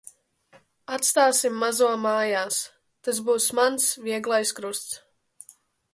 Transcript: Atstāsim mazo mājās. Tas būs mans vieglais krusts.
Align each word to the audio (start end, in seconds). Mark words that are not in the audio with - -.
Atstāsim 0.95 1.59
mazo 1.65 1.89
mājās. 2.07 2.59
Tas 3.09 3.19
būs 3.29 3.51
mans 3.61 3.87
vieglais 4.09 4.59
krusts. 4.61 5.57